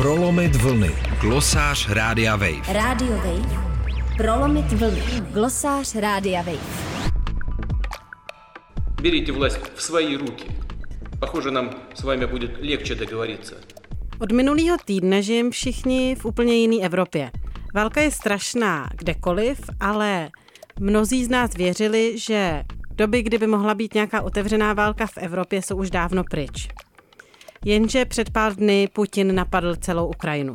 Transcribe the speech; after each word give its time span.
Prolomit 0.00 0.56
vlny. 0.56 0.90
Glosář 1.20 1.88
Rádia 1.88 2.36
Wave. 2.36 2.72
Radio 2.72 3.16
Wave. 3.16 3.76
Prolomit 4.16 4.72
vlny. 4.72 5.02
Glosář 5.32 5.94
Rádia 5.94 6.42
Wave. 6.42 7.12
Берите 9.02 9.32
власть 9.32 9.60
в 9.74 9.82
свои 9.82 10.16
руки. 10.16 10.44
Похоже, 11.20 11.50
нам 11.50 11.70
с 11.94 12.04
вами 12.04 12.26
будет 12.26 12.50
легче 12.62 12.94
договориться. 12.94 13.54
Od 14.18 14.32
minulého 14.32 14.76
týdne 14.84 15.22
žijeme 15.22 15.50
všichni 15.50 16.14
v 16.14 16.24
úplně 16.24 16.54
jiné 16.54 16.86
Evropě. 16.86 17.30
Válka 17.74 18.00
je 18.00 18.10
strašná 18.10 18.88
kdekoliv, 18.96 19.60
ale 19.80 20.30
mnozí 20.80 21.24
z 21.24 21.28
nás 21.28 21.54
věřili, 21.54 22.18
že 22.18 22.64
doby, 22.90 23.22
kdyby 23.22 23.46
mohla 23.46 23.74
být 23.74 23.94
nějaká 23.94 24.22
otevřená 24.22 24.72
válka 24.72 25.06
v 25.06 25.18
Evropě, 25.18 25.62
jsou 25.62 25.76
už 25.76 25.90
dávno 25.90 26.24
pryč. 26.30 26.68
Jenže 27.65 28.05
před 28.05 28.29
pár 28.29 28.55
dny 28.55 28.87
Putin 28.93 29.35
napadl 29.35 29.75
celou 29.75 30.07
Ukrajinu. 30.07 30.53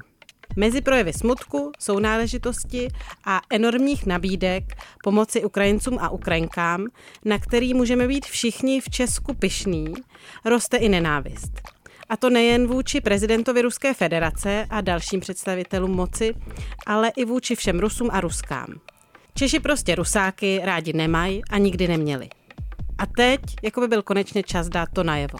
Mezi 0.57 0.81
projevy 0.81 1.13
smutku, 1.13 1.73
sounáležitosti 1.79 2.89
a 3.25 3.41
enormních 3.51 4.07
nabídek 4.07 4.65
pomoci 5.03 5.45
Ukrajincům 5.45 5.99
a 6.01 6.09
Ukrajinkám, 6.09 6.87
na 7.25 7.39
který 7.39 7.75
můžeme 7.75 8.09
být 8.09 8.27
všichni 8.27 8.81
v 8.81 8.91
Česku 8.91 9.35
pyšní, 9.35 9.95
roste 10.45 10.77
i 10.77 10.89
nenávist. 10.89 11.53
A 12.09 12.17
to 12.17 12.31
nejen 12.31 12.67
vůči 12.67 13.01
prezidentovi 13.01 13.63
Ruské 13.63 13.95
federace 13.95 14.67
a 14.71 14.81
dalším 14.81 15.21
představitelům 15.21 15.91
moci, 15.91 16.35
ale 16.87 17.13
i 17.17 17.25
vůči 17.25 17.55
všem 17.55 17.79
Rusům 17.79 18.09
a 18.13 18.21
Ruskám. 18.21 18.67
Češi 19.35 19.61
prostě 19.61 19.95
Rusáky 19.95 20.61
rádi 20.65 20.93
nemají 20.93 21.43
a 21.51 21.59
nikdy 21.59 21.89
neměli. 21.89 22.29
A 22.99 23.07
teď, 23.07 23.41
jako 23.63 23.81
by 23.81 23.89
byl 23.89 24.03
konečně 24.03 24.43
čas 24.43 24.69
dát 24.69 24.89
to 24.93 25.05
najevo. 25.05 25.39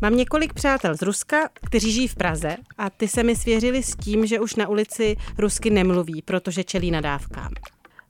Mám 0.00 0.16
několik 0.16 0.54
přátel 0.54 0.96
z 0.96 1.02
Ruska, 1.02 1.48
kteří 1.66 1.92
žijí 1.92 2.08
v 2.08 2.14
Praze 2.14 2.56
a 2.78 2.90
ty 2.90 3.08
se 3.08 3.22
mi 3.22 3.36
svěřili 3.36 3.82
s 3.82 3.96
tím, 3.96 4.26
že 4.26 4.40
už 4.40 4.54
na 4.54 4.68
ulici 4.68 5.16
rusky 5.38 5.70
nemluví, 5.70 6.22
protože 6.22 6.64
čelí 6.64 6.90
nadávkám. 6.90 7.52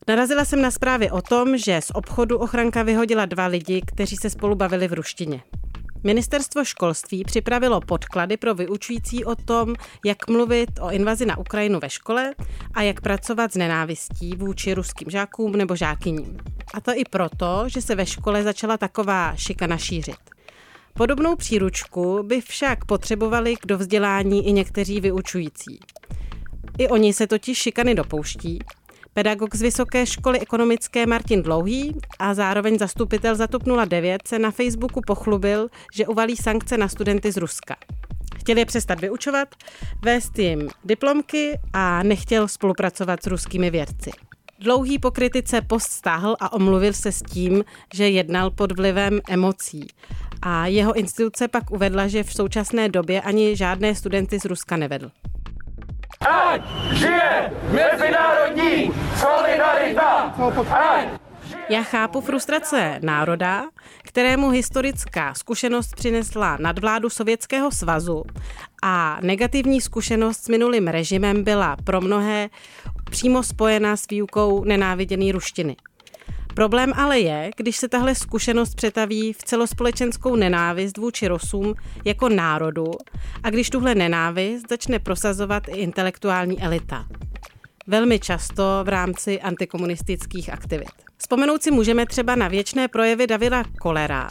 Narazila 0.08 0.44
jsem 0.44 0.62
na 0.62 0.70
zprávy 0.70 1.11
o 1.11 1.22
tom, 1.22 1.58
že 1.58 1.80
z 1.80 1.91
obchodu 1.94 2.38
ochranka 2.38 2.83
vyhodila 2.83 3.27
dva 3.27 3.46
lidi, 3.46 3.83
kteří 3.86 4.16
se 4.16 4.30
spolu 4.30 4.55
bavili 4.55 4.88
v 4.88 4.92
ruštině. 4.92 5.42
Ministerstvo 6.05 6.64
školství 6.64 7.24
připravilo 7.24 7.80
podklady 7.80 8.36
pro 8.36 8.55
vyučující 8.55 9.24
o 9.24 9.34
tom, 9.34 9.74
jak 10.05 10.28
mluvit 10.28 10.70
o 10.80 10.91
invazi 10.91 11.27
na 11.27 11.39
Ukrajinu 11.39 11.78
ve 11.80 11.91
škole 11.91 12.34
a 12.74 12.83
jak 12.83 13.00
pracovat 13.00 13.52
s 13.52 13.56
nenávistí 13.56 14.36
vůči 14.36 14.74
ruským 14.74 15.11
žákům 15.11 15.52
nebo 15.52 15.77
žákyním. 15.77 16.36
A 16.74 16.80
to 16.80 16.92
i 16.94 17.05
proto, 17.11 17.64
že 17.66 17.83
se 17.83 17.94
ve 17.94 18.06
škole 18.06 18.42
začala 18.42 18.77
taková 18.77 19.36
šikana 19.36 19.77
šířit. 19.77 20.25
Podobnou 20.97 21.36
příručku 21.36 22.22
by 22.22 22.41
však 22.41 22.84
potřebovali 22.84 23.56
k 23.56 23.66
dovzdělání 23.66 24.48
i 24.48 24.52
někteří 24.52 25.00
vyučující. 25.00 25.80
I 26.78 26.89
oni 26.89 27.12
se 27.12 27.27
totiž 27.27 27.58
šikany 27.58 27.94
dopouští. 27.94 28.58
Pedagog 29.14 29.55
z 29.55 29.62
Vysoké 29.62 30.06
školy 30.06 30.41
ekonomické 30.41 31.06
Martin 31.06 31.42
Dlouhý 31.42 31.97
a 32.19 32.34
zároveň 32.34 32.78
zastupitel 32.78 33.34
za 33.34 33.47
TOP 33.47 33.62
09 33.86 34.28
se 34.28 34.39
na 34.39 34.50
Facebooku 34.50 35.00
pochlubil, 35.06 35.69
že 35.94 36.06
uvalí 36.06 36.36
sankce 36.36 36.78
na 36.78 36.89
studenty 36.89 37.33
z 37.33 37.36
Ruska. 37.36 37.77
Chtěl 38.39 38.58
je 38.58 38.67
přestat 38.67 39.00
vyučovat, 39.00 39.48
vést 40.05 40.39
jim 40.39 40.69
diplomky 40.84 41.58
a 41.72 42.02
nechtěl 42.02 42.48
spolupracovat 42.48 43.22
s 43.22 43.27
ruskými 43.27 43.70
vědci. 43.70 44.11
Dlouhý 44.58 44.98
po 44.98 45.11
kritice 45.11 45.61
post 45.61 45.91
stáhl 45.91 46.36
a 46.41 46.52
omluvil 46.52 46.92
se 46.92 47.12
s 47.12 47.22
tím, 47.22 47.64
že 47.94 48.08
jednal 48.08 48.50
pod 48.50 48.77
vlivem 48.77 49.20
emocí. 49.28 49.86
A 50.42 50.67
jeho 50.67 50.92
instituce 50.92 51.48
pak 51.48 51.70
uvedla, 51.70 52.06
že 52.06 52.23
v 52.23 52.34
současné 52.34 52.89
době 52.89 53.20
ani 53.20 53.56
žádné 53.56 53.95
studenty 53.95 54.41
z 54.41 54.45
Ruska 54.45 54.77
nevedl. 54.77 55.11
Ať 56.20 56.62
žije 56.92 57.53
mezinárodní 57.73 58.91
solidarita! 59.17 60.34
Ať 60.70 61.09
Já 61.69 61.83
chápu 61.83 62.20
frustrace 62.20 62.98
národa, 63.02 63.64
kterému 64.02 64.51
historická 64.51 65.35
zkušenost 65.35 65.95
přinesla 65.95 66.57
nadvládu 66.61 67.11
Sovětského 67.11 67.70
svazu 67.70 68.23
a 68.83 69.19
negativní 69.23 69.80
zkušenost 69.80 70.45
s 70.45 70.48
minulým 70.48 70.89
režimem 70.89 71.45
byla 71.45 71.77
pro 71.85 72.01
mnohé 72.01 72.48
přímo 73.11 73.42
spojená 73.42 73.96
s 73.96 74.08
výukou 74.08 74.64
nenáviděný 74.64 75.33
ruštiny. 75.33 75.77
Problém 76.56 76.92
ale 76.96 77.18
je, 77.20 77.50
když 77.56 77.77
se 77.77 77.89
tahle 77.89 78.14
zkušenost 78.14 78.74
přetaví 78.74 79.33
v 79.33 79.42
celospolečenskou 79.42 80.36
nenávist 80.36 80.98
vůči 80.98 81.28
Rusům 81.28 81.74
jako 82.05 82.28
národu 82.28 82.90
a 83.42 83.50
když 83.50 83.70
tuhle 83.70 83.94
nenávist 83.94 84.68
začne 84.70 84.98
prosazovat 84.98 85.68
i 85.68 85.77
intelektuální 85.77 86.62
elita. 86.62 87.06
Velmi 87.86 88.18
často 88.18 88.62
v 88.84 88.89
rámci 88.89 89.40
antikomunistických 89.40 90.52
aktivit. 90.52 90.89
Vzpomenout 91.16 91.62
si 91.62 91.70
můžeme 91.70 92.06
třeba 92.06 92.36
na 92.36 92.48
věčné 92.48 92.89
projevy 92.89 93.27
Davida 93.27 93.64
Kolera, 93.80 94.28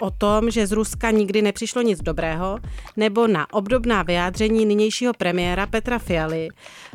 o 0.00 0.10
tom, 0.10 0.50
že 0.50 0.66
z 0.66 0.72
Ruska 0.72 1.10
nikdy 1.10 1.42
nepřišlo 1.42 1.82
nic 1.82 2.02
dobrého, 2.02 2.58
nebo 2.96 3.26
na 3.26 3.52
obdobná 3.52 4.02
vyjádření 4.02 4.66
nynějšího 4.66 5.12
premiéra 5.12 5.66
Petra 5.66 5.98
Fialy. 5.98 6.48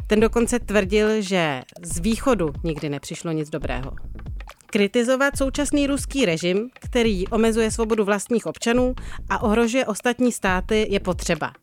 Ten 0.08 0.19
dokonce 0.19 0.59
tvrdil, 0.59 1.22
že 1.22 1.62
z 1.84 2.00
východu 2.00 2.53
nikdy 2.64 2.90
nepřišlo 2.90 3.31
nic 3.31 3.50
dobrého. 3.50 3.91
Kritizovat 4.75 5.38
současný 5.38 5.88
ruský 5.88 6.25
režim, 6.25 6.69
který 6.80 7.28
omezuje 7.28 7.72
svobodu 7.72 8.06
vlastních 8.06 8.46
občanů 8.46 8.96
a 9.30 9.44
ohrožuje 9.44 9.86
ostatní 9.86 10.31
státy, 10.31 10.88
je 10.90 11.00
potřeba. 11.00 11.53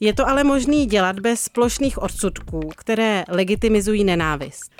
Je 0.00 0.12
to 0.12 0.28
ale 0.28 0.44
možný 0.44 0.86
dělat 0.86 1.20
bez 1.20 1.48
plošných 1.48 2.02
odsudků, 2.02 2.60
které 2.76 3.24
legitimizují 3.28 4.04
nenávist. 4.04 4.72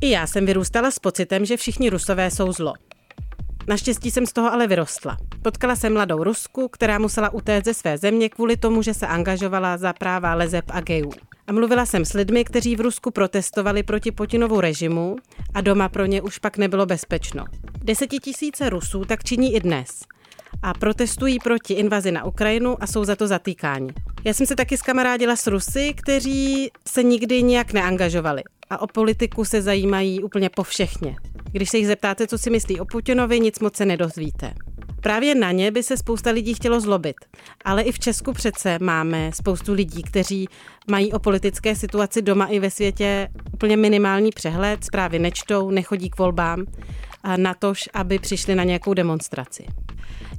I 0.00 0.10
já 0.10 0.26
jsem 0.26 0.46
vyrůstala 0.46 0.90
s 0.90 0.98
pocitem, 0.98 1.44
že 1.44 1.56
všichni 1.56 1.90
rusové 1.90 2.30
jsou 2.30 2.52
zlo. 2.52 2.74
Naštěstí 3.68 4.10
jsem 4.10 4.26
z 4.26 4.32
toho 4.32 4.52
ale 4.52 4.66
vyrostla. 4.66 5.16
Potkala 5.42 5.76
jsem 5.76 5.92
mladou 5.92 6.24
Rusku, 6.24 6.68
která 6.68 6.98
musela 6.98 7.30
utéct 7.30 7.64
ze 7.64 7.74
své 7.74 7.98
země 7.98 8.28
kvůli 8.28 8.56
tomu, 8.56 8.82
že 8.82 8.94
se 8.94 9.06
angažovala 9.06 9.76
za 9.76 9.92
práva 9.92 10.34
lezeb 10.34 10.64
a 10.68 10.80
gejů. 10.80 11.10
A 11.48 11.52
mluvila 11.52 11.86
jsem 11.86 12.04
s 12.04 12.12
lidmi, 12.12 12.44
kteří 12.44 12.76
v 12.76 12.80
Rusku 12.80 13.10
protestovali 13.10 13.82
proti 13.82 14.12
Putinovu 14.12 14.60
režimu 14.60 15.16
a 15.54 15.60
doma 15.60 15.88
pro 15.88 16.06
ně 16.06 16.22
už 16.22 16.38
pak 16.38 16.58
nebylo 16.58 16.86
bezpečno. 16.86 17.44
Desetitisíce 17.84 18.70
Rusů 18.70 19.04
tak 19.04 19.24
činí 19.24 19.54
i 19.54 19.60
dnes 19.60 20.02
a 20.62 20.74
protestují 20.74 21.38
proti 21.38 21.74
invazi 21.74 22.12
na 22.12 22.24
Ukrajinu 22.24 22.82
a 22.82 22.86
jsou 22.86 23.04
za 23.04 23.16
to 23.16 23.26
zatýkáni. 23.26 23.92
Já 24.24 24.34
jsem 24.34 24.46
se 24.46 24.56
taky 24.56 24.76
skamarádila 24.76 25.36
s 25.36 25.46
Rusy, 25.46 25.94
kteří 25.96 26.70
se 26.88 27.02
nikdy 27.02 27.42
nijak 27.42 27.72
neangažovali 27.72 28.42
a 28.70 28.82
o 28.82 28.86
politiku 28.86 29.44
se 29.44 29.62
zajímají 29.62 30.22
úplně 30.22 30.48
povšechně. 30.48 31.16
Když 31.52 31.70
se 31.70 31.78
jich 31.78 31.86
zeptáte, 31.86 32.26
co 32.26 32.38
si 32.38 32.50
myslí 32.50 32.80
o 32.80 32.84
Putinovi, 32.84 33.40
nic 33.40 33.58
moc 33.58 33.76
se 33.76 33.86
nedozvíte. 33.86 34.54
Právě 35.00 35.34
na 35.34 35.52
ně 35.52 35.70
by 35.70 35.82
se 35.82 35.96
spousta 35.96 36.30
lidí 36.30 36.54
chtělo 36.54 36.80
zlobit. 36.80 37.16
Ale 37.64 37.82
i 37.82 37.92
v 37.92 37.98
Česku 37.98 38.32
přece 38.32 38.78
máme 38.82 39.30
spoustu 39.34 39.72
lidí, 39.72 40.02
kteří 40.02 40.48
mají 40.90 41.12
o 41.12 41.18
politické 41.18 41.76
situaci 41.76 42.22
doma 42.22 42.46
i 42.46 42.58
ve 42.58 42.70
světě 42.70 43.28
úplně 43.52 43.76
minimální 43.76 44.30
přehled, 44.30 44.84
zprávy 44.84 45.18
nečtou, 45.18 45.70
nechodí 45.70 46.10
k 46.10 46.18
volbám, 46.18 46.64
natož, 47.36 47.88
aby 47.94 48.18
přišli 48.18 48.54
na 48.54 48.64
nějakou 48.64 48.94
demonstraci. 48.94 49.66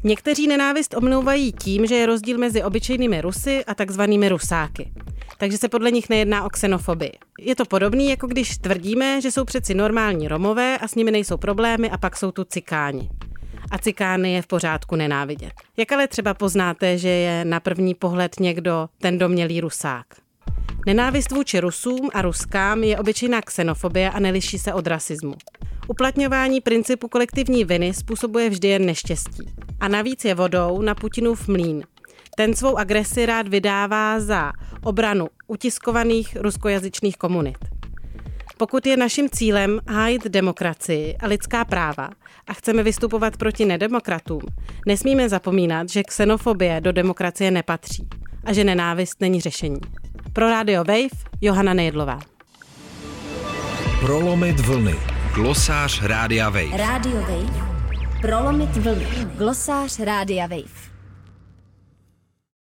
Někteří 0.03 0.47
nenávist 0.47 0.93
omlouvají 0.97 1.51
tím, 1.51 1.85
že 1.85 1.95
je 1.95 2.05
rozdíl 2.05 2.37
mezi 2.37 2.63
obyčejnými 2.63 3.21
Rusy 3.21 3.65
a 3.65 3.75
takzvanými 3.75 4.29
Rusáky. 4.29 4.91
Takže 5.37 5.57
se 5.57 5.69
podle 5.69 5.91
nich 5.91 6.09
nejedná 6.09 6.43
o 6.43 6.49
xenofobii. 6.49 7.11
Je 7.39 7.55
to 7.55 7.65
podobný, 7.65 8.09
jako 8.09 8.27
když 8.27 8.57
tvrdíme, 8.57 9.21
že 9.21 9.31
jsou 9.31 9.45
přeci 9.45 9.73
normální 9.73 10.27
Romové 10.27 10.77
a 10.77 10.87
s 10.87 10.95
nimi 10.95 11.11
nejsou 11.11 11.37
problémy 11.37 11.89
a 11.89 11.97
pak 11.97 12.17
jsou 12.17 12.31
tu 12.31 12.43
cikáni. 12.43 13.09
A 13.71 13.77
cikány 13.77 14.33
je 14.33 14.41
v 14.41 14.47
pořádku 14.47 14.95
nenávidět. 14.95 15.53
Jak 15.77 15.91
ale 15.91 16.07
třeba 16.07 16.33
poznáte, 16.33 16.97
že 16.97 17.09
je 17.09 17.45
na 17.45 17.59
první 17.59 17.95
pohled 17.95 18.39
někdo 18.39 18.89
ten 19.01 19.17
domělý 19.17 19.61
Rusák? 19.61 20.05
Nenávist 20.85 21.31
vůči 21.31 21.59
Rusům 21.59 22.09
a 22.13 22.21
Ruskám 22.21 22.83
je 22.83 22.97
obyčejná 22.97 23.41
xenofobie 23.41 24.09
a 24.09 24.19
neliší 24.19 24.59
se 24.59 24.73
od 24.73 24.87
rasismu. 24.87 25.33
Uplatňování 25.87 26.61
principu 26.61 27.07
kolektivní 27.07 27.65
viny 27.65 27.93
způsobuje 27.93 28.49
vždy 28.49 28.67
jen 28.67 28.85
neštěstí. 28.85 29.53
A 29.79 29.87
navíc 29.87 30.25
je 30.25 30.35
vodou 30.35 30.81
na 30.81 30.95
Putinův 30.95 31.47
mlín. 31.47 31.83
Ten 32.37 32.55
svou 32.55 32.77
agresi 32.77 33.25
rád 33.25 33.47
vydává 33.47 34.19
za 34.19 34.51
obranu 34.83 35.27
utiskovaných 35.47 36.37
ruskojazyčných 36.39 37.17
komunit. 37.17 37.57
Pokud 38.59 38.85
je 38.85 38.97
naším 38.97 39.29
cílem 39.29 39.79
hájit 39.87 40.27
demokracii 40.27 41.17
a 41.17 41.27
lidská 41.27 41.65
práva 41.65 42.09
a 42.47 42.53
chceme 42.53 42.83
vystupovat 42.83 43.37
proti 43.37 43.65
nedemokratům, 43.65 44.41
nesmíme 44.87 45.29
zapomínat, 45.29 45.89
že 45.89 46.03
xenofobie 46.03 46.81
do 46.81 46.91
demokracie 46.91 47.51
nepatří 47.51 48.07
a 48.45 48.53
že 48.53 48.63
nenávist 48.63 49.21
není 49.21 49.41
řešení. 49.41 49.79
Pro 50.33 50.49
Radio 50.49 50.83
Wave 50.83 51.23
Johana 51.41 51.73
Nejedlová. 51.73 52.19
Prolomit 53.99 54.59
vlny. 54.59 54.95
Glosář 55.35 56.01
Rádia 56.01 56.49
Wave. 56.49 56.77
Radio 56.77 57.21
Wave. 57.21 57.69
Prolomit 58.21 58.77
vlny. 58.77 59.07
Glosář 59.37 59.99
Rádia 59.99 60.47
Wave. 60.47 60.78